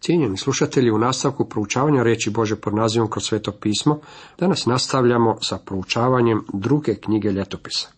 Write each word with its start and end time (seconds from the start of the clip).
Cijenjeni 0.00 0.36
slušatelji, 0.36 0.90
u 0.90 0.98
nastavku 0.98 1.48
proučavanja 1.48 2.02
reći 2.02 2.30
Bože 2.30 2.56
pod 2.56 2.74
nazivom 2.74 3.10
kroz 3.10 3.24
sveto 3.24 3.52
pismo, 3.52 4.00
danas 4.38 4.66
nastavljamo 4.66 5.36
sa 5.42 5.58
proučavanjem 5.58 6.44
druge 6.52 6.94
knjige 6.94 7.32
ljetopisa. 7.32 7.88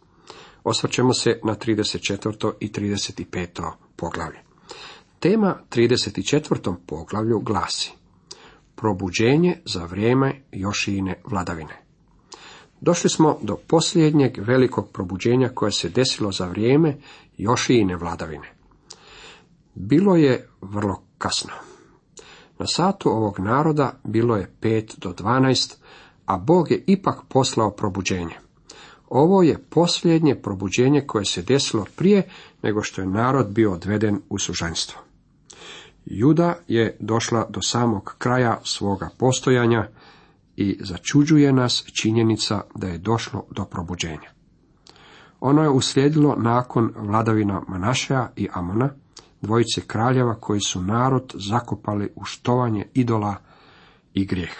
Osvrćemo 0.64 1.14
se 1.14 1.40
na 1.44 1.54
34. 1.54 2.52
i 2.60 2.72
35. 2.72 3.70
poglavlje. 3.96 4.38
Tema 5.20 5.56
34. 5.70 6.74
poglavlju 6.86 7.38
glasi 7.38 7.92
Probuđenje 8.74 9.60
za 9.64 9.84
vrijeme 9.84 10.42
Jošijine 10.52 11.22
vladavine. 11.24 11.82
Došli 12.80 13.10
smo 13.10 13.38
do 13.42 13.56
posljednjeg 13.56 14.38
velikog 14.38 14.88
probuđenja 14.92 15.48
koje 15.48 15.72
se 15.72 15.88
desilo 15.88 16.32
za 16.32 16.46
vrijeme 16.46 16.96
Jošijine 17.38 17.96
vladavine. 17.96 18.52
Bilo 19.74 20.16
je 20.16 20.48
vrlo 20.60 21.02
kasno. 21.18 21.71
Na 22.62 22.66
satu 22.66 23.10
ovog 23.10 23.40
naroda 23.40 23.92
bilo 24.04 24.36
je 24.36 24.50
pet 24.60 24.94
do 24.98 25.12
dvanaest, 25.12 25.78
a 26.26 26.36
Bog 26.36 26.70
je 26.70 26.84
ipak 26.86 27.16
poslao 27.28 27.70
probuđenje. 27.70 28.34
Ovo 29.08 29.42
je 29.42 29.58
posljednje 29.70 30.34
probuđenje 30.34 31.00
koje 31.06 31.24
se 31.24 31.42
desilo 31.42 31.86
prije 31.96 32.28
nego 32.62 32.82
što 32.82 33.00
je 33.00 33.06
narod 33.06 33.48
bio 33.48 33.72
odveden 33.72 34.20
u 34.28 34.38
sužanjstvo. 34.38 35.00
Juda 36.04 36.54
je 36.68 36.96
došla 37.00 37.46
do 37.50 37.62
samog 37.62 38.14
kraja 38.18 38.60
svoga 38.64 39.08
postojanja 39.18 39.88
i 40.56 40.78
začuđuje 40.80 41.52
nas 41.52 41.84
činjenica 41.92 42.60
da 42.74 42.86
je 42.86 42.98
došlo 42.98 43.44
do 43.50 43.64
probuđenja. 43.64 44.30
Ono 45.40 45.62
je 45.62 45.68
uslijedilo 45.68 46.36
nakon 46.38 46.92
vladavina 46.96 47.62
Manašeja 47.68 48.32
i 48.36 48.48
Amona, 48.52 48.90
dvojice 49.42 49.80
kraljeva 49.86 50.34
koji 50.34 50.60
su 50.60 50.82
narod 50.82 51.34
zakopali 51.34 52.12
u 52.16 52.24
štovanje 52.24 52.86
idola 52.94 53.36
i 54.14 54.26
grijeh. 54.26 54.54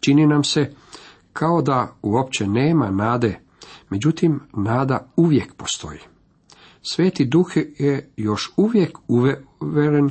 Čini 0.00 0.26
nam 0.26 0.44
se 0.44 0.74
kao 1.32 1.62
da 1.62 1.94
uopće 2.02 2.46
nema 2.46 2.90
nade, 2.90 3.40
međutim 3.90 4.40
nada 4.52 5.12
uvijek 5.16 5.54
postoji. 5.54 5.98
Sveti 6.82 7.24
duh 7.24 7.46
je 7.78 8.10
još 8.16 8.52
uvijek 8.56 8.98
uveren 9.60 10.10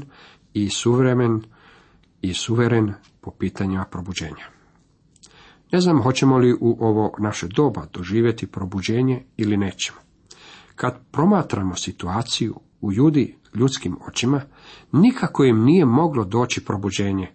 i 0.54 0.70
suvremen 0.70 1.44
i 2.22 2.34
suveren 2.34 2.94
po 3.22 3.32
pitanjima 3.32 3.86
probuđenja. 3.92 4.45
Ne 5.72 5.82
znam 5.82 6.02
hoćemo 6.02 6.38
li 6.38 6.54
u 6.54 6.78
ovo 6.80 7.16
naše 7.20 7.48
doba 7.48 7.86
doživjeti 7.94 8.48
probuđenje 8.48 9.23
ili 9.38 9.58
nećemo. 9.58 10.00
Kad 10.76 11.00
promatramo 11.12 11.76
situaciju 11.76 12.56
u 12.82 12.92
ljudi 12.92 13.36
ljudskim 13.56 13.98
očima, 14.08 14.42
nikako 14.92 15.44
im 15.44 15.64
nije 15.64 15.86
moglo 15.86 16.26
doći 16.26 16.66
probuđenje, 16.66 17.28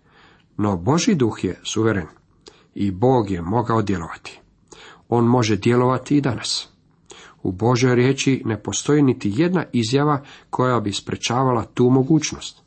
no 0.57 0.77
Boži 0.77 1.15
duh 1.15 1.45
je 1.45 1.61
suveren 1.65 2.07
i 2.75 2.91
Bog 2.91 3.31
je 3.31 3.43
mogao 3.43 3.83
djelovati. 3.83 4.41
On 5.09 5.25
može 5.25 5.57
djelovati 5.57 6.17
i 6.17 6.21
danas. 6.21 6.69
U 7.43 7.53
Božoj 7.53 7.95
riječi 7.95 8.43
ne 8.45 8.63
postoji 8.63 9.03
niti 9.03 9.33
jedna 9.37 9.65
izjava 9.73 10.23
koja 10.51 10.81
bi 10.81 10.93
sprečavala 10.93 11.65
tu 11.65 11.91
mogućnost. 11.91 12.63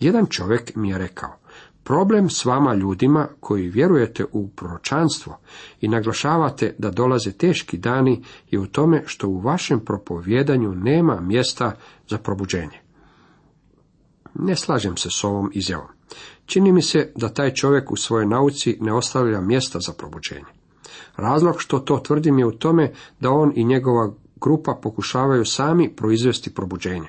Jedan 0.00 0.26
čovjek 0.26 0.72
mi 0.76 0.88
je 0.88 0.98
rekao, 0.98 1.36
problem 1.84 2.30
s 2.30 2.44
vama 2.44 2.74
ljudima 2.74 3.28
koji 3.40 3.68
vjerujete 3.68 4.24
u 4.32 4.48
proročanstvo 4.48 5.38
i 5.80 5.88
naglašavate 5.88 6.74
da 6.78 6.90
dolaze 6.90 7.32
teški 7.32 7.78
dani 7.78 8.22
je 8.50 8.58
u 8.58 8.66
tome 8.66 9.02
što 9.06 9.28
u 9.28 9.40
vašem 9.40 9.80
propovjedanju 9.80 10.74
nema 10.74 11.20
mjesta 11.20 11.76
za 12.08 12.18
probuđenje. 12.18 12.80
Ne 14.34 14.56
slažem 14.56 14.96
se 14.96 15.08
s 15.10 15.24
ovom 15.24 15.50
izjavom. 15.54 15.88
Čini 16.46 16.72
mi 16.72 16.82
se 16.82 17.12
da 17.16 17.28
taj 17.28 17.54
čovjek 17.54 17.90
u 17.90 17.96
svojoj 17.96 18.26
nauci 18.26 18.78
ne 18.80 18.92
ostavlja 18.92 19.40
mjesta 19.40 19.80
za 19.80 19.92
probuđenje. 19.92 20.52
Razlog 21.16 21.54
što 21.58 21.78
to 21.78 21.98
tvrdim 21.98 22.38
je 22.38 22.46
u 22.46 22.52
tome 22.52 22.92
da 23.20 23.30
on 23.30 23.52
i 23.54 23.64
njegova 23.64 24.14
grupa 24.40 24.78
pokušavaju 24.82 25.44
sami 25.44 25.96
proizvesti 25.96 26.54
probuđenje. 26.54 27.08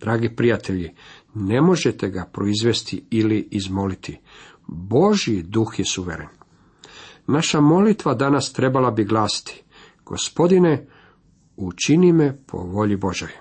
Dragi 0.00 0.36
prijatelji, 0.36 0.94
ne 1.34 1.60
možete 1.60 2.08
ga 2.08 2.24
proizvesti 2.32 3.04
ili 3.10 3.48
izmoliti. 3.50 4.20
Božji 4.66 5.42
duh 5.42 5.78
je 5.78 5.84
suveren. 5.84 6.28
Naša 7.26 7.60
molitva 7.60 8.14
danas 8.14 8.52
trebala 8.52 8.90
bi 8.90 9.04
glasiti, 9.04 9.62
gospodine, 10.04 10.86
učini 11.56 12.12
me 12.12 12.36
po 12.46 12.58
volji 12.58 12.96
Božoj. 12.96 13.32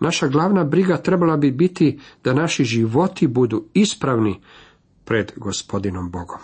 Naša 0.00 0.28
glavna 0.28 0.64
briga 0.64 0.96
trebala 0.96 1.36
bi 1.36 1.50
biti 1.50 2.00
da 2.24 2.34
naši 2.34 2.64
životi 2.64 3.26
budu 3.26 3.64
ispravni 3.74 4.40
pred 5.04 5.32
gospodinom 5.36 6.10
Bogom. 6.10 6.38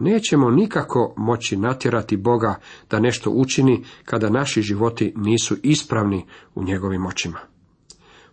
Nećemo 0.00 0.50
nikako 0.50 1.14
moći 1.16 1.56
natjerati 1.56 2.16
Boga 2.16 2.54
da 2.90 3.00
nešto 3.00 3.30
učini 3.30 3.84
kada 4.04 4.30
naši 4.30 4.62
životi 4.62 5.12
nisu 5.16 5.56
ispravni 5.62 6.26
u 6.54 6.64
njegovim 6.64 7.06
očima. 7.06 7.49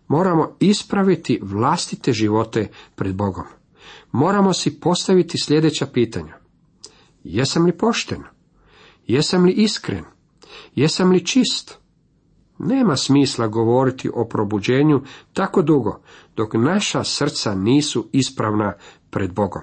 Moramo 0.07 0.56
ispraviti 0.59 1.40
vlastite 1.44 2.13
živote 2.13 2.69
pred 2.95 3.16
Bogom. 3.16 3.45
Moramo 4.12 4.53
si 4.53 4.79
postaviti 4.79 5.38
sljedeća 5.38 5.85
pitanja. 5.85 6.38
Jesam 7.23 7.66
li 7.66 7.78
pošten? 7.78 8.23
Jesam 9.07 9.44
li 9.44 9.51
iskren? 9.51 10.03
Jesam 10.75 11.12
li 11.12 11.25
čist? 11.25 11.78
Nema 12.59 12.95
smisla 12.95 13.47
govoriti 13.47 14.09
o 14.13 14.28
probuđenju 14.28 15.01
tako 15.34 15.62
dugo, 15.62 16.01
dok 16.35 16.53
naša 16.53 17.03
srca 17.03 17.56
nisu 17.56 18.09
ispravna 18.12 18.74
pred 19.09 19.34
Bogom. 19.34 19.62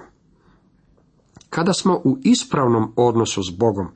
Kada 1.49 1.73
smo 1.73 2.01
u 2.03 2.17
ispravnom 2.23 2.93
odnosu 2.95 3.43
s 3.43 3.49
Bogom, 3.57 3.87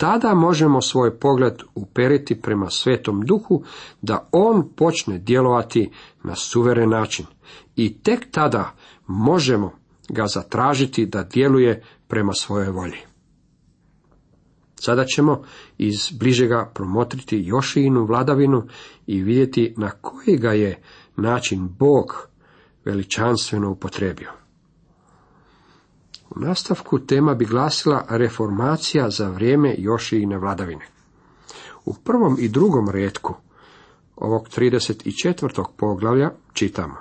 tada 0.00 0.34
možemo 0.34 0.82
svoj 0.82 1.18
pogled 1.18 1.54
uperiti 1.74 2.40
prema 2.40 2.70
svetom 2.70 3.20
duhu, 3.20 3.64
da 4.02 4.28
on 4.32 4.68
počne 4.76 5.18
djelovati 5.18 5.90
na 6.22 6.34
suveren 6.34 6.90
način. 6.90 7.26
I 7.76 8.02
tek 8.02 8.30
tada 8.30 8.74
možemo 9.06 9.72
ga 10.08 10.26
zatražiti 10.26 11.06
da 11.06 11.22
djeluje 11.22 11.82
prema 12.08 12.32
svojoj 12.32 12.70
volji. 12.70 12.98
Sada 14.74 15.04
ćemo 15.04 15.42
iz 15.78 16.10
bližega 16.18 16.70
promotriti 16.74 17.42
Jošijinu 17.46 18.04
vladavinu 18.04 18.66
i 19.06 19.22
vidjeti 19.22 19.74
na 19.76 19.90
koji 19.90 20.36
ga 20.36 20.52
je 20.52 20.82
način 21.16 21.68
Bog 21.78 22.28
veličanstveno 22.84 23.70
upotrebio. 23.70 24.30
U 26.30 26.40
nastavku 26.40 26.98
tema 26.98 27.34
bi 27.34 27.44
glasila 27.44 28.04
reformacija 28.08 29.10
za 29.10 29.28
vrijeme 29.28 29.74
Jošijine 29.78 30.38
vladavine. 30.38 30.84
U 31.84 31.94
prvom 31.94 32.36
i 32.40 32.48
drugom 32.48 32.88
redku 32.88 33.34
ovog 34.16 34.48
34. 34.48 35.64
poglavlja 35.76 36.30
čitamo. 36.52 36.94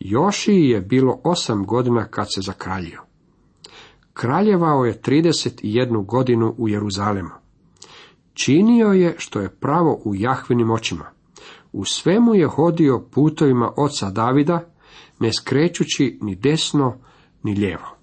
Jošiji 0.00 0.68
je 0.68 0.80
bilo 0.80 1.20
osam 1.24 1.66
godina 1.66 2.04
kad 2.04 2.26
se 2.34 2.40
zakraljio. 2.40 3.02
Kraljevao 4.12 4.84
je 4.84 5.00
31 5.00 6.06
godinu 6.06 6.54
u 6.58 6.68
Jeruzalemu. 6.68 7.30
Činio 8.34 8.88
je 8.88 9.14
što 9.18 9.40
je 9.40 9.48
pravo 9.48 10.00
u 10.04 10.14
Jahvinim 10.14 10.70
očima. 10.70 11.04
U 11.72 11.84
svemu 11.84 12.34
je 12.34 12.46
hodio 12.46 13.06
putovima 13.10 13.72
oca 13.76 14.10
Davida, 14.10 14.60
ne 15.20 15.32
skrećući 15.32 16.18
ni 16.22 16.34
desno 16.34 16.96
ni 17.42 17.54
lijevo. 17.54 17.99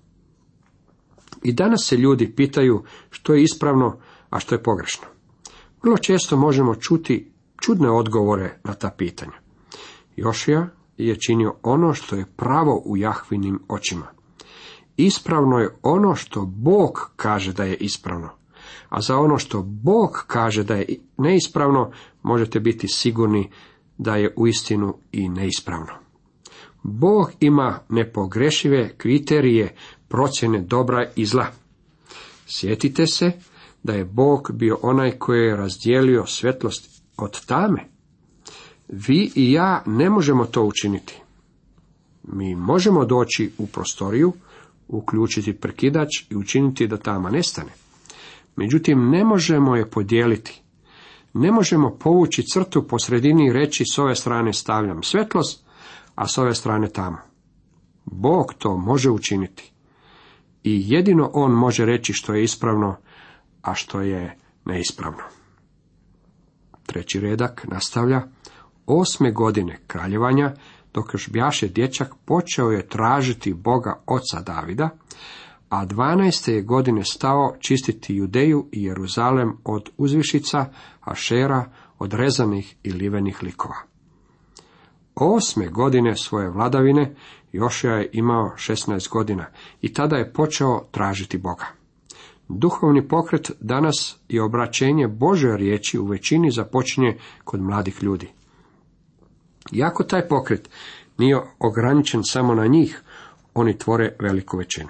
I 1.44 1.54
danas 1.54 1.86
se 1.88 1.98
ljudi 1.98 2.34
pitaju 2.36 2.84
što 3.10 3.34
je 3.34 3.44
ispravno, 3.44 4.00
a 4.30 4.40
što 4.40 4.56
je 4.56 4.64
pogrešno. 4.64 5.08
Vrlo 5.84 5.98
često 5.98 6.38
možemo 6.38 6.76
čuti 6.76 7.32
čudne 7.62 7.90
odgovore 7.90 8.60
na 8.64 8.74
ta 8.74 8.90
pitanja. 8.98 9.38
Jošija 10.16 10.68
je 10.98 11.16
činio 11.16 11.56
ono 11.64 11.94
što 11.94 12.16
je 12.16 12.26
pravo 12.36 12.82
u 12.86 12.98
Jahvinim 12.98 13.60
očima. 13.68 14.08
Ispravno 14.98 15.58
je 15.58 15.70
ono 15.82 16.16
što 16.16 16.46
Bog 16.46 17.12
kaže 17.16 17.54
da 17.54 17.64
je 17.64 17.76
ispravno. 17.76 18.30
A 18.90 19.02
za 19.02 19.18
ono 19.18 19.38
što 19.38 19.62
Bog 19.62 20.24
kaže 20.28 20.64
da 20.64 20.76
je 20.76 20.86
neispravno, 21.18 21.92
možete 22.24 22.60
biti 22.60 22.88
sigurni 22.88 23.52
da 23.98 24.16
je 24.16 24.34
uistinu 24.38 24.98
i 25.12 25.30
neispravno. 25.30 25.94
Bog 26.84 27.32
ima 27.40 27.80
nepogrešive 27.90 28.98
kriterije 28.98 29.76
procjene 30.08 30.62
dobra 30.62 31.06
i 31.16 31.26
zla. 31.26 31.48
Sjetite 32.48 33.08
se 33.08 33.32
da 33.84 33.94
je 33.94 34.06
Bog 34.06 34.52
bio 34.54 34.80
onaj 34.82 35.12
koji 35.12 35.46
je 35.46 35.56
razdijelio 35.56 36.26
svjetlost 36.26 37.02
od 37.18 37.46
tame. 37.46 37.86
Vi 38.88 39.32
i 39.36 39.52
ja 39.52 39.84
ne 39.86 40.10
možemo 40.10 40.46
to 40.46 40.64
učiniti. 40.64 41.22
Mi 42.24 42.56
možemo 42.56 43.06
doći 43.06 43.52
u 43.58 43.68
prostoriju, 43.68 44.34
uključiti 44.88 45.54
prekidač 45.54 46.10
i 46.30 46.36
učiniti 46.36 46.88
da 46.88 46.98
tama 46.98 47.30
nestane. 47.30 47.72
Međutim, 48.56 49.10
ne 49.10 49.24
možemo 49.24 49.76
je 49.76 49.90
podijeliti. 49.90 50.62
Ne 51.34 51.52
možemo 51.52 51.98
povući 52.00 52.44
crtu 52.54 52.88
po 52.88 53.00
sredini 53.00 53.48
i 53.48 53.54
reći 53.54 53.84
s 53.94 53.98
ove 53.98 54.16
strane 54.16 54.54
stavljam 54.54 55.04
svetlost, 55.04 55.64
a 56.16 56.28
s 56.28 56.38
ove 56.38 56.56
strane 56.56 56.90
tamo. 56.90 57.18
Bog 58.06 58.54
to 58.58 58.78
može 58.78 59.10
učiniti. 59.10 59.72
I 60.68 60.84
jedino 60.86 61.30
On 61.34 61.52
može 61.52 61.86
reći 61.86 62.14
što 62.14 62.34
je 62.34 62.44
ispravno, 62.44 62.96
a 63.62 63.74
što 63.74 64.02
je 64.02 64.38
neispravno. 64.66 65.24
Treći 66.86 67.20
redak 67.20 67.66
nastavlja. 67.68 68.22
Osme 68.86 69.32
godine 69.32 69.80
kraljevanja, 69.88 70.54
dok 70.94 71.14
još 71.14 71.30
bjaše 71.30 71.68
dječak, 71.68 72.14
počeo 72.26 72.72
je 72.72 72.88
tražiti 72.88 73.54
Boga 73.54 74.04
oca 74.06 74.42
Davida, 74.42 74.90
a 75.70 75.86
dvanaeste 75.86 76.54
je 76.54 76.62
godine 76.62 77.04
stao 77.04 77.56
čistiti 77.60 78.16
Judeju 78.16 78.70
i 78.72 78.84
Jeruzalem 78.84 79.58
od 79.64 79.90
uzvišica, 79.98 80.66
ašera, 81.02 81.72
od 82.00 82.14
rezanih 82.14 82.76
i 82.84 82.92
livenih 82.92 83.44
likova. 83.44 83.76
Osme 85.16 85.68
godine 85.68 86.16
svoje 86.16 86.50
vladavine 86.50 87.16
Jošija 87.52 87.94
je 87.94 88.10
imao 88.14 88.52
16 88.56 89.10
godina 89.10 89.46
i 89.82 89.94
tada 89.94 90.16
je 90.16 90.34
počeo 90.34 90.82
tražiti 90.92 91.38
Boga. 91.38 91.66
Duhovni 92.50 93.08
pokret 93.08 93.52
danas 93.60 94.18
je 94.30 94.44
obraćenje 94.44 95.08
Bože 95.08 95.58
riječi 95.58 96.00
u 96.00 96.06
većini 96.06 96.52
započinje 96.52 97.18
kod 97.44 97.62
mladih 97.62 98.04
ljudi. 98.04 98.30
Iako 99.72 100.04
taj 100.04 100.28
pokret 100.28 100.70
nije 101.18 101.42
ograničen 101.60 102.22
samo 102.24 102.56
na 102.56 102.68
njih, 102.68 103.02
oni 103.54 103.78
tvore 103.78 104.16
veliku 104.20 104.58
većinu. 104.58 104.90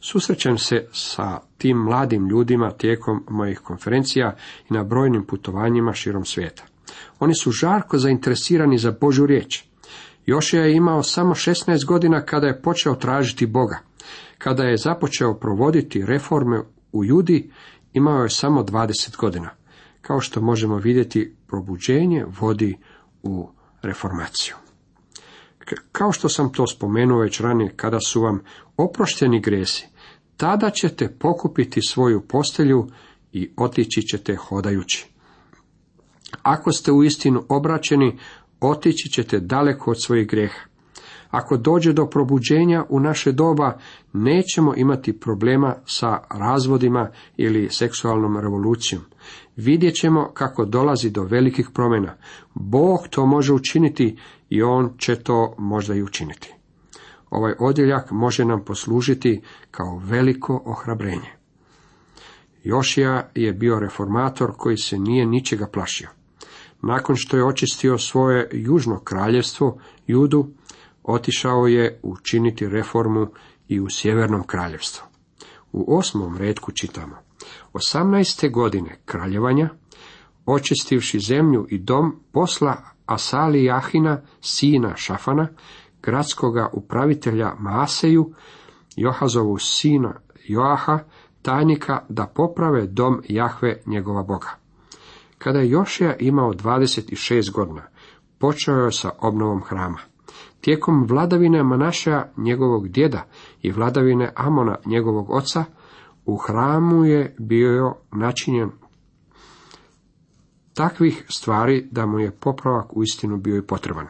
Susrećem 0.00 0.58
se 0.58 0.88
sa 0.92 1.40
tim 1.58 1.76
mladim 1.76 2.28
ljudima 2.28 2.70
tijekom 2.70 3.24
mojih 3.30 3.58
konferencija 3.58 4.36
i 4.70 4.74
na 4.74 4.84
brojnim 4.84 5.26
putovanjima 5.26 5.92
širom 5.92 6.24
svijeta. 6.24 6.62
Oni 7.20 7.34
su 7.34 7.50
žarko 7.50 7.98
zainteresirani 7.98 8.78
za 8.78 8.94
Božu 9.00 9.26
riječ. 9.26 9.64
Jošija 10.26 10.64
je 10.64 10.76
imao 10.76 11.02
samo 11.02 11.34
16 11.34 11.86
godina 11.86 12.24
kada 12.24 12.46
je 12.46 12.62
počeo 12.62 12.94
tražiti 12.94 13.46
Boga. 13.46 13.78
Kada 14.38 14.62
je 14.62 14.76
započeo 14.76 15.34
provoditi 15.34 16.06
reforme 16.06 16.60
u 16.92 17.04
Judi, 17.04 17.50
imao 17.92 18.22
je 18.22 18.30
samo 18.30 18.62
20 18.62 19.16
godina. 19.16 19.50
Kao 20.00 20.20
što 20.20 20.40
možemo 20.40 20.76
vidjeti, 20.76 21.36
probuđenje 21.46 22.24
vodi 22.40 22.78
u 23.22 23.48
reformaciju. 23.82 24.54
Kao 25.92 26.12
što 26.12 26.28
sam 26.28 26.52
to 26.52 26.66
spomenuo 26.66 27.20
već 27.20 27.40
ranije, 27.40 27.72
kada 27.76 27.98
su 28.00 28.20
vam 28.20 28.40
oprošteni 28.76 29.40
gresi, 29.40 29.88
tada 30.36 30.70
ćete 30.70 31.16
pokupiti 31.18 31.80
svoju 31.82 32.20
postelju 32.28 32.86
i 33.32 33.50
otići 33.56 34.02
ćete 34.02 34.34
hodajući. 34.34 35.06
Ako 36.42 36.72
ste 36.72 36.92
u 36.92 37.04
istinu 37.04 37.44
obraćeni, 37.48 38.18
otići 38.60 39.08
ćete 39.08 39.40
daleko 39.40 39.90
od 39.90 40.02
svojih 40.02 40.26
greha. 40.26 40.60
Ako 41.30 41.56
dođe 41.56 41.92
do 41.92 42.06
probuđenja 42.06 42.84
u 42.88 43.00
naše 43.00 43.32
doba, 43.32 43.78
nećemo 44.12 44.74
imati 44.76 45.20
problema 45.20 45.74
sa 45.86 46.18
razvodima 46.30 47.10
ili 47.36 47.68
seksualnom 47.70 48.36
revolucijom. 48.36 49.02
Vidjet 49.56 49.94
ćemo 49.94 50.30
kako 50.34 50.64
dolazi 50.64 51.10
do 51.10 51.22
velikih 51.22 51.68
promjena. 51.74 52.14
Bog 52.54 53.08
to 53.10 53.26
može 53.26 53.52
učiniti 53.52 54.16
i 54.50 54.62
On 54.62 54.92
će 54.98 55.16
to 55.16 55.54
možda 55.58 55.94
i 55.94 56.02
učiniti. 56.02 56.54
Ovaj 57.30 57.54
odjeljak 57.58 58.10
može 58.10 58.44
nam 58.44 58.64
poslužiti 58.64 59.40
kao 59.70 59.98
veliko 60.04 60.62
ohrabrenje. 60.64 61.30
Jošija 62.64 63.30
je 63.34 63.52
bio 63.52 63.80
reformator 63.80 64.52
koji 64.56 64.76
se 64.76 64.98
nije 64.98 65.26
ničega 65.26 65.66
plašio. 65.66 66.08
Nakon 66.86 67.16
što 67.16 67.36
je 67.36 67.44
očistio 67.44 67.98
svoje 67.98 68.48
južno 68.52 69.00
kraljevstvo, 69.00 69.78
Judu, 70.06 70.46
otišao 71.02 71.66
je 71.66 72.00
učiniti 72.02 72.68
reformu 72.68 73.26
i 73.68 73.80
u 73.80 73.86
sjevernom 73.90 74.42
kraljevstvu. 74.42 75.06
U 75.72 75.98
osmom 75.98 76.36
redku 76.36 76.72
čitamo. 76.72 77.16
Osamnaeste 77.72 78.48
godine 78.48 78.98
kraljevanja, 79.04 79.68
očistivši 80.46 81.20
zemlju 81.20 81.66
i 81.70 81.78
dom, 81.78 82.20
posla 82.32 82.76
Asali 83.06 83.64
Jahina, 83.64 84.20
sina 84.40 84.96
Šafana, 84.96 85.48
gradskoga 86.02 86.70
upravitelja 86.72 87.54
Maaseju, 87.58 88.32
Johazovu 88.96 89.58
sina 89.58 90.14
Joaha, 90.48 90.98
tajnika 91.42 92.04
da 92.08 92.26
poprave 92.26 92.86
dom 92.86 93.22
Jahve 93.28 93.82
njegova 93.86 94.22
Boga. 94.22 94.63
Kada 95.44 95.58
je 95.58 95.70
Jošija 95.70 96.16
imao 96.16 96.52
26 96.52 97.52
godina, 97.52 97.82
počeo 98.38 98.74
je 98.74 98.92
sa 98.92 99.10
obnovom 99.20 99.62
hrama. 99.62 99.98
Tijekom 100.60 101.06
vladavine 101.08 101.62
Manaša 101.62 102.26
njegovog 102.36 102.88
djeda 102.88 103.26
i 103.62 103.70
vladavine 103.70 104.32
Amona 104.36 104.76
njegovog 104.86 105.30
oca, 105.30 105.64
u 106.24 106.36
hramu 106.36 107.04
je 107.04 107.36
bio 107.38 107.94
načinjen 108.12 108.70
takvih 110.74 111.24
stvari 111.28 111.88
da 111.90 112.06
mu 112.06 112.18
je 112.18 112.30
popravak 112.30 112.96
uistinu 112.96 113.36
bio 113.36 113.56
i 113.56 113.66
potreban. 113.66 114.06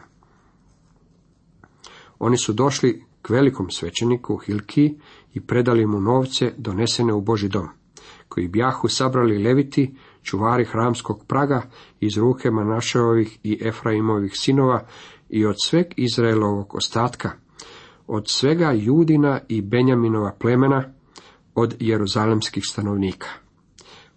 Oni 2.19 2.37
su 2.37 2.53
došli 2.53 3.03
k 3.21 3.29
velikom 3.29 3.69
svećeniku 3.69 4.37
Hilki 4.37 4.95
i 5.33 5.41
predali 5.41 5.85
mu 5.85 6.01
novce 6.01 6.53
donesene 6.57 7.13
u 7.13 7.21
Boži 7.21 7.49
dom, 7.49 7.67
koji 8.29 8.47
bjahu 8.47 8.87
sabrali 8.87 9.43
leviti, 9.43 9.95
čuvari 10.25 10.65
hramskog 10.65 11.25
praga 11.27 11.61
iz 11.99 12.17
ruke 12.17 12.51
Manašeovih 12.51 13.39
i 13.43 13.59
Efraimovih 13.61 14.31
sinova 14.35 14.85
i 15.29 15.45
od 15.45 15.55
sveg 15.63 15.85
Izraelovog 15.97 16.75
ostatka, 16.75 17.31
od 18.07 18.23
svega 18.27 18.71
Judina 18.71 19.39
i 19.47 19.61
Benjaminova 19.61 20.31
plemena, 20.39 20.83
od 21.55 21.75
jeruzalemskih 21.79 22.63
stanovnika. 22.69 23.27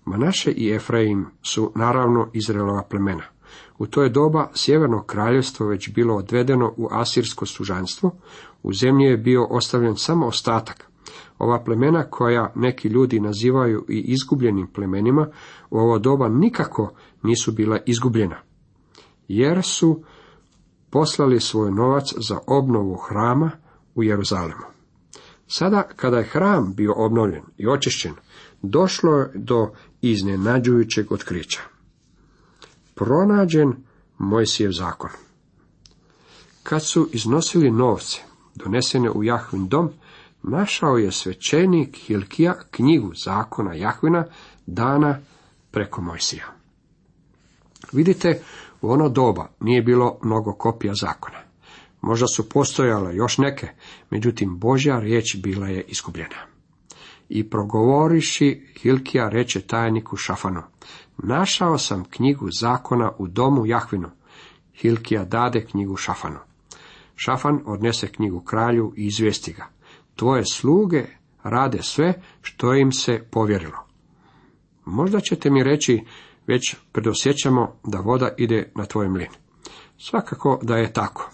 Manaše 0.04 0.52
i 0.52 0.70
Efraim 0.74 1.26
su 1.42 1.72
naravno 1.74 2.30
Izraelova 2.32 2.82
plemena. 2.82 3.24
U 3.78 3.86
to 3.86 4.02
je 4.02 4.08
doba 4.08 4.50
sjeverno 4.54 5.02
kraljevstvo 5.02 5.66
već 5.66 5.90
bilo 5.94 6.14
odvedeno 6.16 6.74
u 6.76 6.88
asirsko 6.90 7.46
sužanstvo, 7.46 8.10
u 8.62 8.72
zemlji 8.72 9.04
je 9.04 9.16
bio 9.16 9.44
ostavljen 9.44 9.96
samo 9.96 10.26
ostatak. 10.26 10.87
Ova 11.38 11.64
plemena 11.64 12.10
koja 12.10 12.52
neki 12.54 12.88
ljudi 12.88 13.20
nazivaju 13.20 13.84
i 13.88 14.00
izgubljenim 14.00 14.66
plemenima, 14.66 15.28
u 15.70 15.78
ovo 15.78 15.98
doba 15.98 16.28
nikako 16.28 16.92
nisu 17.22 17.52
bila 17.52 17.78
izgubljena, 17.86 18.36
jer 19.28 19.62
su 19.62 20.02
poslali 20.90 21.40
svoj 21.40 21.70
novac 21.70 22.14
za 22.28 22.38
obnovu 22.46 22.94
hrama 22.94 23.50
u 23.94 24.02
Jeruzalemu. 24.02 24.64
Sada, 25.46 25.82
kada 25.96 26.18
je 26.18 26.24
hram 26.24 26.74
bio 26.76 26.94
obnovljen 26.96 27.42
i 27.56 27.68
očišćen, 27.68 28.12
došlo 28.62 29.12
je 29.16 29.30
do 29.34 29.70
iznenađujućeg 30.00 31.12
otkrića. 31.12 31.60
Pronađen 32.94 33.72
Mojsijev 34.18 34.70
zakon. 34.70 35.10
Kad 36.62 36.86
su 36.86 37.08
iznosili 37.12 37.70
novce, 37.70 38.22
donesene 38.54 39.10
u 39.10 39.24
Jahvin 39.24 39.68
dom, 39.68 39.90
našao 40.42 40.96
je 40.96 41.12
svećenik 41.12 41.96
Hilkija 41.96 42.54
knjigu 42.70 43.12
zakona 43.24 43.74
Jahvina 43.74 44.24
dana 44.66 45.18
preko 45.70 46.02
Mojsija. 46.02 46.44
Vidite, 47.92 48.42
u 48.80 48.90
ono 48.90 49.08
doba 49.08 49.48
nije 49.60 49.82
bilo 49.82 50.18
mnogo 50.22 50.52
kopija 50.52 50.94
zakona. 50.94 51.38
Možda 52.00 52.26
su 52.26 52.48
postojale 52.48 53.16
još 53.16 53.38
neke, 53.38 53.68
međutim 54.10 54.58
Božja 54.58 55.00
riječ 55.00 55.36
bila 55.36 55.68
je 55.68 55.82
izgubljena. 55.82 56.46
I 57.28 57.50
progovoriši 57.50 58.66
Hilkija 58.80 59.28
reče 59.28 59.60
tajniku 59.60 60.16
Šafanu, 60.16 60.62
našao 61.18 61.78
sam 61.78 62.04
knjigu 62.04 62.50
zakona 62.50 63.12
u 63.18 63.28
domu 63.28 63.66
Jahvinu. 63.66 64.10
Hilkija 64.74 65.24
dade 65.24 65.66
knjigu 65.66 65.96
Šafanu. 65.96 66.38
Šafan 67.16 67.60
odnese 67.66 68.08
knjigu 68.08 68.40
kralju 68.40 68.92
i 68.96 69.06
izvijesti 69.06 69.52
ga. 69.52 69.66
Tvoje 70.18 70.44
sluge 70.44 71.04
rade 71.42 71.78
sve 71.82 72.22
što 72.42 72.74
im 72.74 72.92
se 72.92 73.24
povjerilo. 73.30 73.86
Možda 74.84 75.20
ćete 75.20 75.50
mi 75.50 75.64
reći, 75.64 76.04
već 76.46 76.76
predosjećamo 76.92 77.76
da 77.84 77.98
voda 77.98 78.30
ide 78.36 78.72
na 78.74 78.84
tvoj 78.84 79.08
mlin. 79.08 79.28
Svakako 79.98 80.60
da 80.62 80.76
je 80.76 80.92
tako. 80.92 81.30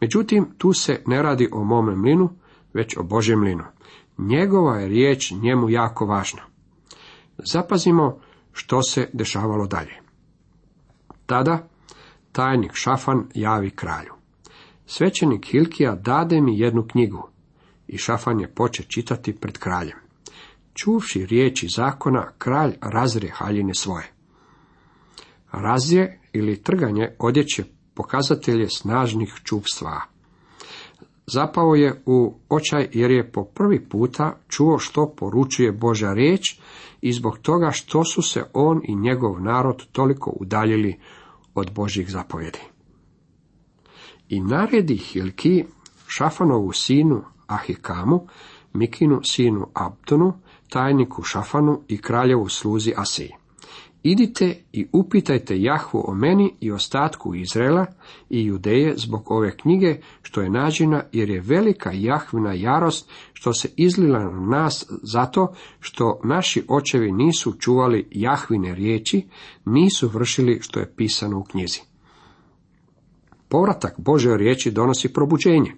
Međutim, 0.00 0.46
tu 0.58 0.72
se 0.72 1.02
ne 1.06 1.22
radi 1.22 1.48
o 1.52 1.64
mome 1.64 1.96
mlinu, 1.96 2.30
već 2.74 2.96
o 2.96 3.02
Božjem 3.02 3.40
mlinu. 3.40 3.64
Njegova 4.18 4.76
je 4.76 4.88
riječ 4.88 5.30
njemu 5.30 5.70
jako 5.70 6.06
važna. 6.06 6.42
Zapazimo 7.38 8.20
što 8.52 8.82
se 8.82 9.10
dešavalo 9.12 9.66
dalje. 9.66 9.94
Tada 11.26 11.68
tajnik 12.32 12.72
Šafan 12.74 13.28
javi 13.34 13.70
kralju. 13.70 14.12
Svećenik 14.86 15.46
Hilkija 15.46 15.94
dade 15.94 16.40
mi 16.40 16.58
jednu 16.58 16.86
knjigu 16.86 17.28
i 17.88 17.98
Šafan 17.98 18.40
je 18.40 18.54
poče 18.54 18.82
čitati 18.82 19.36
pred 19.36 19.58
kraljem. 19.58 19.96
Čuvši 20.74 21.26
riječi 21.26 21.68
zakona, 21.76 22.30
kralj 22.38 22.74
razre 22.80 23.28
haljine 23.28 23.74
svoje. 23.74 24.12
Razje 25.52 26.20
ili 26.32 26.62
trganje 26.62 27.10
odjeće 27.18 27.64
pokazatelj 27.94 28.60
je 28.60 28.70
snažnih 28.70 29.34
čupstva. 29.44 30.00
Zapao 31.26 31.74
je 31.74 32.02
u 32.06 32.34
očaj 32.48 32.88
jer 32.92 33.10
je 33.10 33.32
po 33.32 33.44
prvi 33.44 33.88
puta 33.88 34.38
čuo 34.48 34.78
što 34.78 35.14
poručuje 35.16 35.72
Božja 35.72 36.12
riječ 36.12 36.58
i 37.00 37.12
zbog 37.12 37.38
toga 37.38 37.70
što 37.70 38.04
su 38.04 38.22
se 38.22 38.44
on 38.52 38.80
i 38.84 38.96
njegov 38.96 39.42
narod 39.42 39.86
toliko 39.92 40.30
udaljili 40.40 41.00
od 41.54 41.72
Božjih 41.74 42.10
zapovjedi. 42.10 42.58
I 44.28 44.40
naredi 44.40 44.96
Hilki, 44.96 45.64
Šafanovu 46.06 46.72
sinu 46.72 47.24
Ahikamu, 47.48 48.26
Mikinu 48.72 49.20
sinu 49.24 49.66
Abdonu, 49.74 50.32
tajniku 50.68 51.22
Šafanu 51.22 51.80
i 51.88 51.98
kraljevu 51.98 52.48
sluzi 52.48 52.92
Asiji. 52.96 53.30
Idite 54.02 54.62
i 54.72 54.86
upitajte 54.92 55.62
Jahvu 55.62 56.04
o 56.06 56.14
meni 56.14 56.54
i 56.60 56.72
ostatku 56.72 57.34
Izraela 57.34 57.86
i 58.30 58.44
Judeje 58.44 58.94
zbog 58.96 59.30
ove 59.30 59.56
knjige 59.56 60.00
što 60.22 60.40
je 60.40 60.50
nađena 60.50 61.02
jer 61.12 61.30
je 61.30 61.40
velika 61.40 61.90
Jahvina 61.94 62.52
jarost 62.52 63.10
što 63.32 63.52
se 63.52 63.68
izlila 63.76 64.18
na 64.18 64.40
nas 64.40 64.86
zato 65.02 65.54
što 65.80 66.20
naši 66.24 66.64
očevi 66.68 67.12
nisu 67.12 67.52
čuvali 67.52 68.08
Jahvine 68.10 68.74
riječi, 68.74 69.26
nisu 69.64 70.08
vršili 70.08 70.58
što 70.62 70.80
je 70.80 70.92
pisano 70.96 71.38
u 71.38 71.44
knjizi. 71.44 71.80
Povratak 73.48 73.94
Bože 73.98 74.36
riječi 74.36 74.70
donosi 74.70 75.12
probuđenje. 75.12 75.72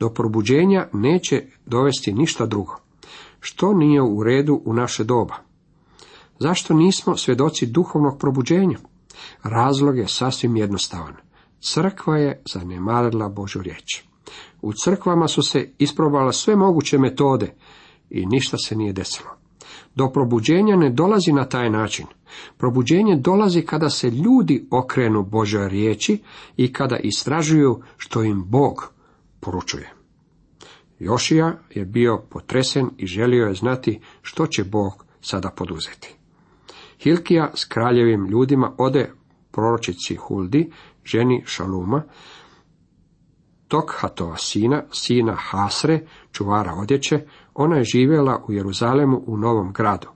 Do 0.00 0.10
probuđenja 0.10 0.88
neće 0.92 1.42
dovesti 1.66 2.12
ništa 2.12 2.46
drugo. 2.46 2.76
Što 3.40 3.74
nije 3.74 4.02
u 4.02 4.22
redu 4.22 4.62
u 4.64 4.72
naše 4.72 5.04
doba? 5.04 5.34
Zašto 6.38 6.74
nismo 6.74 7.16
svjedoci 7.16 7.66
duhovnog 7.66 8.18
probuđenja? 8.18 8.78
Razlog 9.42 9.98
je 9.98 10.08
sasvim 10.08 10.56
jednostavan. 10.56 11.14
Crkva 11.60 12.16
je 12.16 12.42
zanemarila 12.52 13.28
Božu 13.28 13.62
riječ. 13.62 14.02
U 14.62 14.72
crkvama 14.84 15.28
su 15.28 15.42
se 15.42 15.70
isprobala 15.78 16.32
sve 16.32 16.56
moguće 16.56 16.98
metode 16.98 17.54
i 18.10 18.26
ništa 18.26 18.56
se 18.56 18.76
nije 18.76 18.92
desilo. 18.92 19.30
Do 19.94 20.10
probuđenja 20.10 20.76
ne 20.76 20.90
dolazi 20.90 21.32
na 21.32 21.44
taj 21.44 21.70
način. 21.70 22.06
Probuđenje 22.56 23.16
dolazi 23.16 23.62
kada 23.62 23.90
se 23.90 24.10
ljudi 24.10 24.68
okrenu 24.70 25.22
Božoj 25.22 25.68
riječi 25.68 26.22
i 26.56 26.72
kada 26.72 26.96
istražuju 26.96 27.82
što 27.96 28.22
im 28.22 28.44
Bog 28.46 28.92
poručuje. 29.44 29.92
Jošija 30.98 31.58
je 31.70 31.84
bio 31.84 32.22
potresen 32.30 32.90
i 32.98 33.06
želio 33.06 33.46
je 33.46 33.54
znati 33.54 34.00
što 34.22 34.46
će 34.46 34.64
Bog 34.64 35.04
sada 35.20 35.50
poduzeti. 35.56 36.14
Hilkija 36.98 37.50
s 37.54 37.64
kraljevim 37.64 38.26
ljudima 38.26 38.74
ode 38.78 39.10
proročici 39.52 40.16
Huldi, 40.16 40.72
ženi 41.04 41.42
Šaluma, 41.46 42.02
Tokhatova 43.68 44.36
sina, 44.36 44.82
sina 44.92 45.36
Hasre, 45.38 46.00
čuvara 46.32 46.74
odjeće, 46.74 47.20
ona 47.54 47.76
je 47.76 47.84
živjela 47.84 48.44
u 48.48 48.52
Jeruzalemu 48.52 49.22
u 49.26 49.36
Novom 49.36 49.72
gradu. 49.72 50.08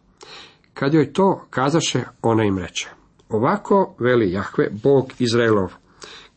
Kad 0.74 0.94
joj 0.94 1.12
to 1.12 1.46
kazaše, 1.50 2.04
ona 2.22 2.44
im 2.44 2.58
reče, 2.58 2.88
ovako 3.28 3.94
veli 3.98 4.32
Jahve, 4.32 4.70
Bog 4.82 5.12
Izraelov, 5.18 5.72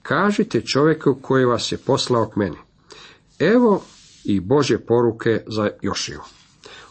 kažite 0.02 0.62
čovjeku 0.62 1.18
koji 1.22 1.46
vas 1.46 1.72
je 1.72 1.78
poslao 1.78 2.30
k 2.30 2.36
meni. 2.36 2.58
Evo 3.42 3.82
i 4.24 4.40
Bože 4.40 4.78
poruke 4.80 5.44
za 5.48 5.70
Jošiju. 5.82 6.20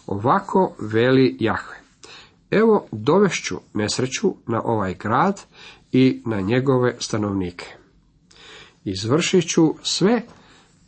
Ovako 0.07 0.73
veli 0.92 1.37
Jahve. 1.40 1.76
Evo 2.50 2.87
dovešću 2.92 3.57
nesreću 3.75 4.35
na 4.47 4.62
ovaj 4.64 4.95
grad 4.95 5.40
i 5.92 6.23
na 6.26 6.40
njegove 6.40 6.97
stanovnike. 6.99 7.66
Izvršit 8.85 9.49
ću 9.49 9.75
sve 9.83 10.23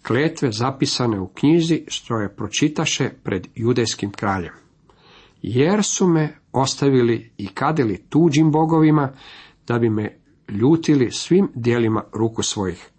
kletve 0.07 0.53
zapisane 0.53 1.21
u 1.21 1.29
knjizi 1.29 1.85
što 1.89 2.19
je 2.19 2.37
pročitaše 2.37 3.11
pred 3.23 3.47
judejskim 3.55 4.11
kraljem. 4.11 4.55
Jer 5.43 5.85
su 5.85 6.09
me 6.09 6.39
ostavili 6.53 7.33
i 7.37 7.49
kadili 7.49 8.05
tuđim 8.09 8.51
bogovima, 8.51 9.13
da 9.67 9.79
bi 9.79 9.91
me 9.91 10.19
ljutili 10.49 11.11
svim 11.11 11.49
dijelima 11.55 12.05
ruku 12.13 12.43
svojih. 12.43 12.92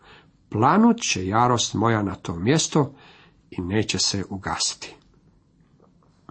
Planut 0.53 0.97
će 1.01 1.27
jarost 1.27 1.73
moja 1.73 2.03
na 2.03 2.15
to 2.15 2.35
mjesto 2.35 2.93
i 3.51 3.61
neće 3.61 3.99
se 3.99 4.23
ugasiti. 4.29 4.95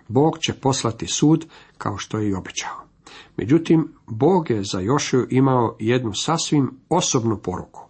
Bog 0.09 0.39
će 0.39 0.53
poslati 0.53 1.07
sud 1.07 1.47
kao 1.79 1.99
što 1.99 2.19
je 2.19 2.29
i 2.29 2.35
obećao. 2.35 2.87
Međutim, 3.37 3.93
Bog 4.07 4.51
je 4.51 4.63
za 4.73 4.81
Jošiju 4.81 5.27
imao 5.31 5.77
jednu 5.79 6.15
sasvim 6.15 6.71
osobnu 6.89 7.39
poruku. 7.39 7.89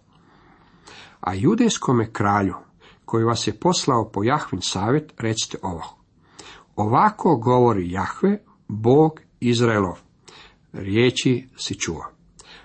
A 1.19 1.33
judejskome 1.33 2.13
kralju, 2.13 2.55
koji 3.05 3.23
vas 3.23 3.47
je 3.47 3.59
poslao 3.59 4.09
po 4.13 4.23
Jahvin 4.23 4.61
savjet, 4.61 5.13
recite 5.17 5.57
ovo. 5.61 5.97
Ovako 6.75 7.35
govori 7.37 7.91
Jahve, 7.91 8.43
Bog 8.67 9.19
Izraelov. 9.39 9.99
Riječi 10.71 11.49
si 11.57 11.79
čuo. 11.79 12.05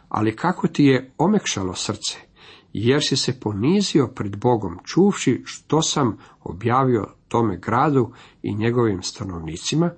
Ali 0.08 0.36
kako 0.36 0.68
ti 0.68 0.84
je 0.84 1.12
omekšalo 1.18 1.74
srce, 1.74 2.27
jer 2.72 3.00
si 3.02 3.16
se 3.16 3.40
ponizio 3.40 4.08
pred 4.14 4.36
Bogom, 4.36 4.78
čuvši 4.84 5.42
što 5.44 5.82
sam 5.82 6.18
objavio 6.42 7.06
tome 7.28 7.56
gradu 7.56 8.12
i 8.42 8.54
njegovim 8.54 9.02
stanovnicima, 9.02 9.90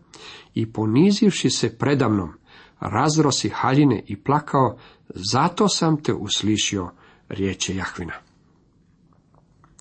i 0.55 0.73
ponizivši 0.73 1.51
se 1.51 1.79
predamnom, 1.79 2.33
razrosi 2.81 3.49
haljine 3.49 4.03
i 4.07 4.17
plakao, 4.17 4.79
zato 5.09 5.69
sam 5.69 6.03
te 6.03 6.15
uslišio, 6.15 6.91
riječe 7.29 7.77
Jahvina. 7.77 8.15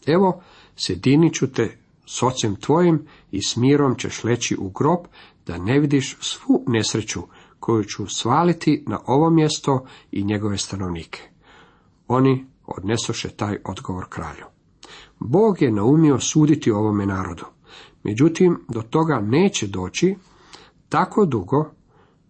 Evo, 0.06 0.42
sedini 0.76 1.34
ću 1.34 1.52
te 1.52 1.78
s 2.06 2.24
ocem 2.24 2.56
tvojim 2.56 3.08
i 3.32 3.42
s 3.42 3.56
mirom 3.56 3.96
ćeš 3.96 4.24
leći 4.24 4.56
u 4.60 4.70
grob, 4.70 5.00
da 5.46 5.58
ne 5.58 5.80
vidiš 5.80 6.18
svu 6.22 6.64
nesreću 6.68 7.22
koju 7.60 7.84
ću 7.84 8.08
svaliti 8.08 8.84
na 8.88 9.00
ovo 9.06 9.30
mjesto 9.30 9.86
i 10.12 10.24
njegove 10.24 10.58
stanovnike. 10.58 11.22
Oni 12.08 12.46
odnesoše 12.78 13.30
taj 13.30 13.58
odgovor 13.66 14.06
kralju. 14.10 14.46
Bog 15.20 15.62
je 15.62 15.72
naumio 15.72 16.20
suditi 16.20 16.72
ovome 16.72 17.06
narodu. 17.06 17.46
Međutim, 18.04 18.60
do 18.68 18.82
toga 18.82 19.20
neće 19.20 19.68
doći 19.68 20.16
tako 20.90 21.26
dugo 21.26 21.72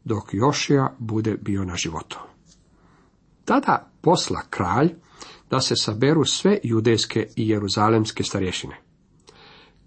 dok 0.04 0.24
Jošija 0.32 0.96
bude 1.00 1.38
bio 1.42 1.66
na 1.66 1.76
životu. 1.76 2.20
Tada 3.46 3.92
posla 4.02 4.42
kralj 4.50 4.94
da 5.50 5.60
se 5.60 5.76
saberu 5.76 6.26
sve 6.26 6.60
judejske 6.64 7.28
i 7.36 7.50
jeruzalemske 7.50 8.24
starješine. 8.24 8.82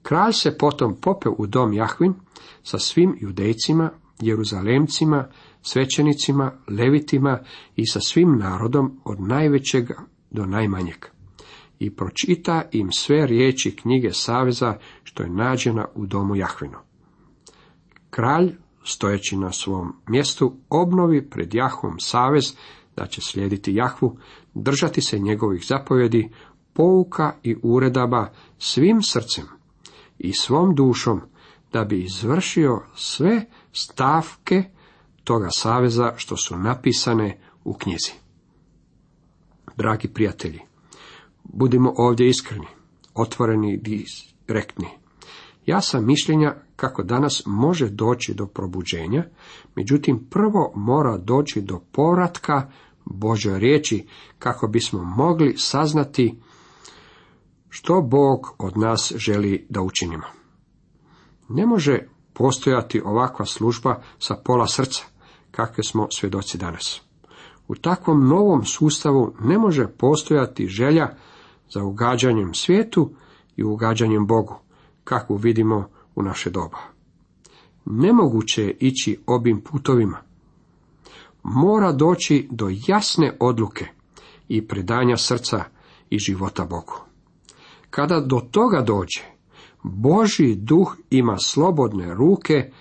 Kralj 0.02 0.32
se 0.32 0.58
potom 0.58 1.00
pope 1.00 1.28
u 1.28 1.46
dom 1.46 1.72
Jahvin 1.72 2.14
sa 2.62 2.78
svim 2.78 3.16
judejcima, 3.20 3.90
jeruzalemcima, 4.20 5.28
svećenicima, 5.62 6.52
levitima 6.68 7.38
i 7.76 7.86
sa 7.86 8.00
svim 8.00 8.38
narodom 8.38 9.00
od 9.04 9.20
najvećeg 9.20 9.90
do 10.32 10.46
najmanjeg. 10.46 11.06
I 11.78 11.96
pročita 11.96 12.62
im 12.72 12.92
sve 12.92 13.26
riječi 13.26 13.76
knjige 13.76 14.12
Saveza 14.12 14.78
što 15.02 15.22
je 15.22 15.30
nađena 15.30 15.86
u 15.94 16.06
domu 16.06 16.36
Jahvinu. 16.36 16.78
Kralj, 18.10 18.54
stojeći 18.84 19.36
na 19.36 19.52
svom 19.52 19.92
mjestu, 20.08 20.56
obnovi 20.68 21.30
pred 21.30 21.54
Jahvom 21.54 22.00
savez 22.00 22.54
da 22.96 23.06
će 23.06 23.20
slijediti 23.20 23.74
Jahvu, 23.74 24.18
držati 24.54 25.00
se 25.00 25.18
njegovih 25.18 25.66
zapovjedi, 25.66 26.30
pouka 26.72 27.34
i 27.42 27.56
uredaba 27.62 28.32
svim 28.58 29.02
srcem 29.02 29.44
i 30.18 30.32
svom 30.32 30.74
dušom, 30.74 31.20
da 31.72 31.84
bi 31.84 32.02
izvršio 32.02 32.82
sve 32.94 33.44
stavke 33.72 34.64
toga 35.24 35.48
saveza 35.50 36.12
što 36.16 36.36
su 36.36 36.56
napisane 36.56 37.40
u 37.64 37.74
knjizi. 37.74 38.21
Dragi 39.76 40.08
prijatelji, 40.08 40.60
budimo 41.44 41.94
ovdje 41.96 42.28
iskreni, 42.28 42.66
otvoreni 43.14 43.72
i 43.72 44.04
direktni. 44.46 44.88
Ja 45.66 45.80
sam 45.80 46.06
mišljenja 46.06 46.54
kako 46.76 47.02
danas 47.02 47.42
može 47.46 47.88
doći 47.88 48.34
do 48.34 48.46
probuđenja, 48.46 49.24
međutim 49.74 50.26
prvo 50.30 50.72
mora 50.74 51.18
doći 51.18 51.60
do 51.60 51.80
povratka 51.92 52.70
Božoj 53.04 53.58
riječi 53.58 54.06
kako 54.38 54.66
bismo 54.66 55.04
mogli 55.04 55.54
saznati 55.58 56.40
što 57.68 58.02
Bog 58.02 58.54
od 58.58 58.76
nas 58.76 59.12
želi 59.16 59.66
da 59.68 59.82
učinimo. 59.82 60.26
Ne 61.48 61.66
može 61.66 61.98
postojati 62.32 63.00
ovakva 63.04 63.46
služba 63.46 64.02
sa 64.18 64.36
pola 64.44 64.66
srca, 64.66 65.04
kakve 65.50 65.84
smo 65.84 66.06
svjedoci 66.10 66.58
danas. 66.58 67.02
U 67.72 67.74
takvom 67.74 68.28
novom 68.28 68.64
sustavu 68.64 69.34
ne 69.40 69.58
može 69.58 69.86
postojati 69.86 70.66
želja 70.66 71.08
za 71.74 71.84
ugađanjem 71.84 72.54
svijetu 72.54 73.10
i 73.56 73.64
ugađanjem 73.64 74.26
Bogu, 74.26 74.54
kakvu 75.04 75.36
vidimo 75.36 75.88
u 76.14 76.22
naše 76.22 76.50
doba. 76.50 76.78
Nemoguće 77.84 78.62
je 78.62 78.76
ići 78.80 79.20
obim 79.26 79.60
putovima. 79.60 80.18
mora 81.42 81.92
doći 81.92 82.48
do 82.50 82.68
jasne 82.86 83.36
odluke 83.40 83.86
i 84.48 84.68
predanja 84.68 85.16
srca 85.16 85.64
i 86.10 86.18
života 86.18 86.64
Bogu. 86.64 87.00
Kada 87.90 88.20
do 88.20 88.40
toga 88.50 88.80
dođe, 88.80 89.22
Boži 89.82 90.54
duh 90.54 90.96
ima 91.10 91.36
slobodne 91.38 92.14
ruke 92.14 92.72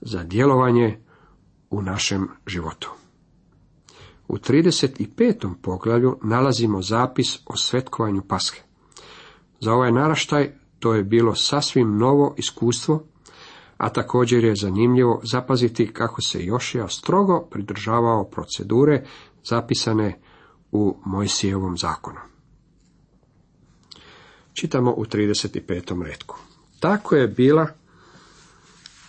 za 0.00 0.24
djelovanje 0.24 0.98
u 1.70 1.82
našem 1.82 2.28
životu. 2.46 2.90
U 4.28 4.36
35. 4.36 5.54
poglavlju 5.62 6.18
nalazimo 6.22 6.82
zapis 6.82 7.38
o 7.46 7.56
svetkovanju 7.56 8.22
paske. 8.28 8.62
Za 9.60 9.72
ovaj 9.72 9.92
naraštaj 9.92 10.52
to 10.78 10.94
je 10.94 11.04
bilo 11.04 11.34
sasvim 11.34 11.98
novo 11.98 12.34
iskustvo, 12.38 13.02
a 13.76 13.88
također 13.88 14.44
je 14.44 14.56
zanimljivo 14.56 15.20
zapaziti 15.24 15.92
kako 15.92 16.22
se 16.22 16.44
Jošija 16.44 16.88
strogo 16.88 17.48
pridržavao 17.50 18.24
procedure 18.24 19.04
zapisane 19.44 20.18
u 20.72 20.96
Mojsijevom 21.04 21.76
zakonu. 21.78 22.20
Čitamo 24.52 24.94
u 24.96 25.04
35. 25.04 26.02
redku. 26.02 26.38
Tako 26.80 27.16
je 27.16 27.28
bila 27.28 27.68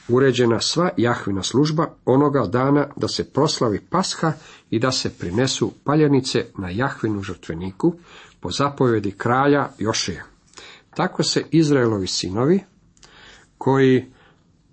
uređena 0.09 0.61
sva 0.61 0.89
Jahvina 0.97 1.43
služba 1.43 1.87
onoga 2.05 2.45
dana 2.45 2.87
da 2.95 3.07
se 3.07 3.23
proslavi 3.33 3.79
pasha 3.79 4.33
i 4.69 4.79
da 4.79 4.91
se 4.91 5.17
prinesu 5.17 5.73
paljenice 5.83 6.45
na 6.57 6.69
Jahvinu 6.69 7.23
žrtveniku 7.23 7.93
po 8.39 8.51
zapovjedi 8.51 9.11
kralja 9.11 9.69
Jošija. 9.79 10.23
Tako 10.95 11.23
se 11.23 11.43
Izraelovi 11.51 12.07
sinovi, 12.07 12.59
koji 13.57 14.05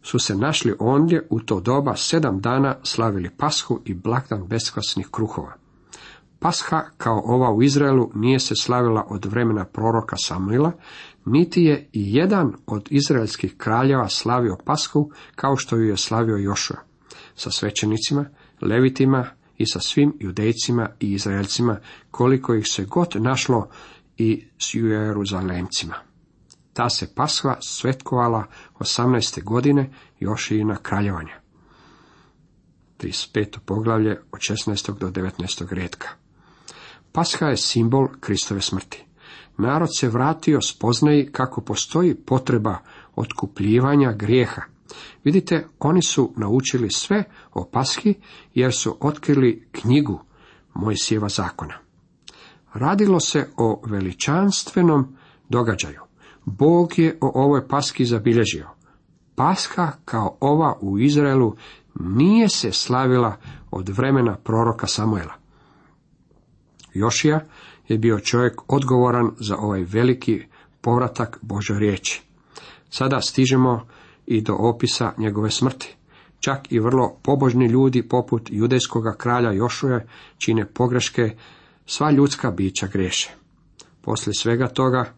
su 0.03 0.19
se 0.19 0.37
našli 0.37 0.75
ondje 0.79 1.27
u 1.31 1.41
to 1.41 1.61
doba 1.61 1.97
sedam 1.97 2.41
dana 2.41 2.77
slavili 2.83 3.31
pashu 3.31 3.81
i 3.85 3.95
blagdan 3.95 4.47
beskvasnih 4.47 5.09
kruhova. 5.11 5.64
Pasha 6.45 6.83
kao 6.97 7.23
ova 7.25 7.53
u 7.53 7.63
Izraelu 7.63 8.11
nije 8.15 8.39
se 8.39 8.55
slavila 8.57 9.07
od 9.09 9.25
vremena 9.25 9.65
proroka 9.65 10.17
Samuila, 10.17 10.73
niti 11.25 11.63
je 11.63 11.89
i 11.93 12.15
jedan 12.15 12.53
od 12.67 12.89
izraelskih 12.91 13.55
kraljeva 13.57 14.09
slavio 14.09 14.57
pashu 14.65 15.11
kao 15.35 15.57
što 15.57 15.77
ju 15.77 15.89
je 15.89 15.97
slavio 15.97 16.37
Jošua, 16.37 16.77
sa 17.35 17.51
svećenicima, 17.51 18.25
levitima 18.61 19.27
i 19.59 19.67
sa 19.67 19.81
svim 19.81 20.17
judejcima 20.21 20.89
i 21.01 21.13
izraelcima, 21.13 21.79
koliko 22.11 22.55
ih 22.55 22.67
se 22.67 22.85
god 22.85 23.09
našlo 23.15 23.69
i 24.17 24.47
s 24.59 24.75
Jeruzalemcima. 24.75 25.95
Ta 26.73 26.91
se 26.91 27.15
pasva 27.15 27.57
svetkovala 27.61 28.45
18. 28.79 29.43
godine 29.45 29.93
Jošijina 30.21 30.77
kraljevanja. 30.77 31.41
35. 32.99 33.59
poglavlje 33.67 34.21
od 34.33 34.39
16. 34.39 34.99
do 34.99 35.11
19. 35.11 35.73
redka. 35.73 36.24
Pasha 37.15 37.47
je 37.47 37.57
simbol 37.57 38.09
Kristove 38.21 38.61
smrti. 38.61 39.05
Narod 39.59 39.89
se 39.97 40.09
vratio 40.09 40.61
spoznaji 40.61 41.29
kako 41.33 41.61
postoji 41.61 42.15
potreba 42.15 42.79
otkupljivanja 43.17 44.13
grijeha. 44.13 44.63
Vidite, 45.25 45.67
oni 45.79 46.03
su 46.03 46.33
naučili 46.37 46.91
sve 46.91 47.25
o 47.53 47.65
paski 47.73 48.15
jer 48.55 48.73
su 48.73 48.97
otkrili 49.01 49.69
knjigu 49.73 50.21
Mojsijeva 50.75 51.29
zakona. 51.29 51.75
Radilo 52.73 53.21
se 53.21 53.49
o 53.57 53.83
veličanstvenom 53.87 55.17
događaju. 55.49 56.01
Bog 56.45 56.99
je 56.99 57.19
o 57.21 57.43
ovoj 57.45 57.69
paski 57.69 58.05
zabilježio. 58.05 58.69
Pasha 59.35 59.93
kao 60.05 60.37
ova 60.41 60.79
u 60.81 60.99
Izraelu 60.99 61.57
nije 62.01 62.49
se 62.49 62.73
slavila 62.73 63.37
od 63.71 63.89
vremena 63.89 64.37
proroka 64.37 64.87
Samuela. 64.87 65.44
Jošija 66.95 67.41
je 67.89 67.99
bio 67.99 68.21
čovjek 68.21 68.73
odgovoran 68.73 69.31
za 69.39 69.57
ovaj 69.57 69.85
veliki 69.85 70.43
povratak 70.81 71.39
Božoj 71.43 71.79
riječi. 71.79 72.23
Sada 72.91 73.21
stižemo 73.21 73.87
i 74.27 74.41
do 74.41 74.55
opisa 74.55 75.13
njegove 75.19 75.51
smrti. 75.51 75.97
Čak 76.41 76.73
i 76.73 76.79
vrlo 76.79 77.17
pobožni 77.23 77.67
ljudi 77.67 78.09
poput 78.09 78.49
judejskoga 78.53 79.17
kralja 79.17 79.53
Jošuje 79.53 80.07
čine 80.39 80.67
pogreške, 80.67 81.37
sva 81.87 82.11
ljudska 82.11 82.51
bića 82.51 82.87
greše. 82.87 83.31
Poslije 84.01 84.35
svega 84.35 84.69
toga, 84.69 85.13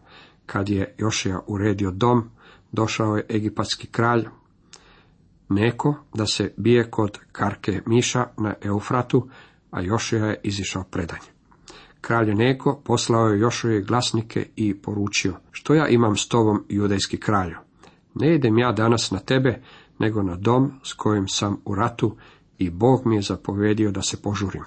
kad 0.45 0.69
je 0.69 0.95
Jošija 0.97 1.39
uredio 1.47 1.91
dom, 1.91 2.29
došao 2.71 3.15
je 3.15 3.25
egipatski 3.29 3.87
kralj 3.87 4.25
Neko 5.49 5.95
da 6.13 6.25
se 6.25 6.53
bije 6.57 6.91
kod 6.91 7.19
karke 7.31 7.81
Miša 7.85 8.27
na 8.37 8.53
Eufratu, 8.61 9.29
a 9.71 9.81
Jošija 9.81 10.25
je 10.25 10.39
izišao 10.43 10.83
predanje. 10.83 11.36
Kralj 12.07 12.35
Neko 12.35 12.81
poslao 12.83 13.27
je 13.27 13.39
Jošuje 13.39 13.81
glasnike 13.81 14.47
i 14.55 14.81
poručio, 14.81 15.35
što 15.51 15.73
ja 15.73 15.87
imam 15.87 16.15
s 16.15 16.27
tobom, 16.27 16.63
judejski 16.69 17.17
kralju? 17.17 17.57
Ne 18.15 18.35
idem 18.35 18.57
ja 18.57 18.71
danas 18.71 19.11
na 19.11 19.19
tebe, 19.19 19.61
nego 19.99 20.23
na 20.23 20.35
dom 20.35 20.71
s 20.83 20.93
kojim 20.93 21.27
sam 21.27 21.61
u 21.65 21.75
ratu 21.75 22.15
i 22.57 22.69
Bog 22.69 23.01
mi 23.05 23.15
je 23.15 23.21
zapovedio 23.21 23.91
da 23.91 24.01
se 24.01 24.21
požurim. 24.21 24.63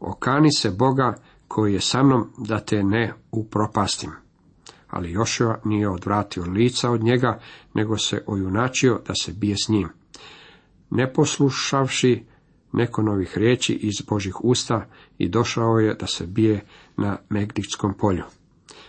Okani 0.00 0.52
se 0.52 0.70
Boga 0.70 1.14
koji 1.48 1.74
je 1.74 1.80
sa 1.80 2.02
mnom 2.02 2.30
da 2.38 2.60
te 2.60 2.82
ne 2.82 3.14
upropastim. 3.30 4.10
Ali 4.88 5.12
Jošua 5.12 5.60
nije 5.64 5.88
odvratio 5.88 6.44
lica 6.44 6.90
od 6.90 7.02
njega, 7.02 7.40
nego 7.74 7.98
se 7.98 8.24
ojunačio 8.26 9.00
da 9.06 9.14
se 9.14 9.32
bije 9.32 9.56
s 9.56 9.68
njim. 9.68 9.88
Ne 10.90 11.12
neko 12.74 13.02
novih 13.02 13.38
riječi 13.38 13.72
iz 13.72 13.94
Božih 14.08 14.44
usta 14.44 14.86
i 15.18 15.28
došao 15.28 15.78
je 15.78 15.94
da 15.94 16.06
se 16.06 16.26
bije 16.26 16.64
na 16.96 17.16
Megdijskom 17.28 17.94
polju. 17.98 18.24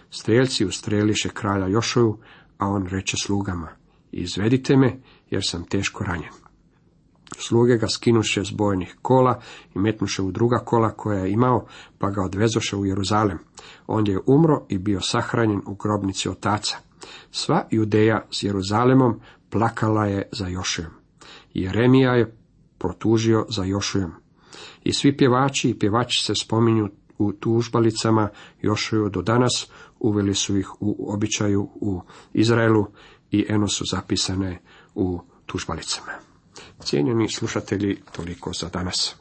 Strelci 0.10 0.66
ustreliše 0.66 1.30
kralja 1.30 1.68
Jošoju, 1.68 2.18
a 2.58 2.68
on 2.68 2.88
reče 2.88 3.18
slugama, 3.24 3.70
izvedite 4.12 4.78
me, 4.78 4.98
jer 5.30 5.42
sam 5.46 5.66
teško 5.66 6.04
ranjen. 6.04 6.32
Sluge 7.38 7.78
ga 7.78 7.88
skinuše 7.88 8.46
s 8.46 8.52
bojnih 8.52 8.96
kola 9.02 9.42
i 9.76 9.80
metnuše 9.80 10.22
u 10.22 10.32
druga 10.32 10.58
kola 10.66 10.90
koja 10.90 11.20
je 11.20 11.32
imao, 11.32 11.66
pa 11.98 12.10
ga 12.10 12.22
odvezoše 12.22 12.76
u 12.76 12.86
Jeruzalem. 12.86 13.38
Ondje 13.88 14.14
je 14.14 14.20
umro 14.26 14.66
i 14.70 14.78
bio 14.78 15.02
sahranjen 15.02 15.62
u 15.66 15.76
grobnici 15.76 16.30
otaca. 16.30 16.78
Sva 17.32 17.68
Judeja 17.72 18.28
s 18.32 18.44
Jeruzalemom 18.44 19.20
plakala 19.50 20.06
je 20.06 20.30
za 20.32 20.48
Jošijom. 20.48 20.92
Jeremija 21.54 22.12
je 22.12 22.36
protužio 22.78 23.46
za 23.50 23.64
Jošujem. 23.64 24.12
I 24.84 24.94
svi 24.94 25.18
pjevači 25.18 25.70
i 25.70 25.80
pjevači 25.80 26.24
se 26.24 26.36
spominju 26.36 26.90
u 27.18 27.34
tužbalicama 27.34 28.30
Jošuju 28.62 29.10
do 29.10 29.22
danas, 29.22 29.68
uveli 30.00 30.36
su 30.36 30.58
ih 30.58 30.70
u 30.80 31.14
običaju 31.14 31.70
u 31.76 32.02
Izraelu 32.34 32.88
i 33.32 33.46
eno 33.50 33.68
su 33.68 33.84
zapisane 33.92 34.62
u 34.96 35.22
tužbalicama. 35.46 36.12
Cijenjeni 36.80 37.30
slušatelji, 37.30 38.02
toliko 38.12 38.52
za 38.54 38.70
danas. 38.70 39.16